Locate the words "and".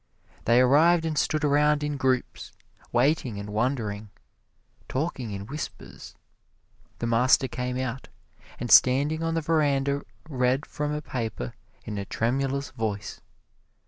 1.05-1.15, 3.39-3.51, 8.59-8.71